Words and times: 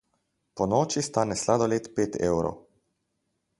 Ponoči 0.61 1.03
stane 1.09 1.37
sladoled 1.43 1.91
pet 2.01 2.19
evrov. 2.31 2.59